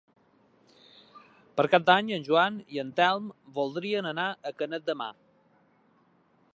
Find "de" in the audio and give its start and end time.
4.91-4.97